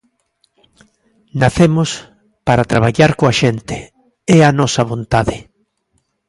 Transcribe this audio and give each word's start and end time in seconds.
Nacemos 1.41 1.89
para 2.47 2.67
traballar 2.71 3.11
coa 3.19 3.33
xente, 3.41 3.77
é 4.37 4.39
a 4.43 4.55
nosa 4.59 4.83
vontade. 4.91 5.37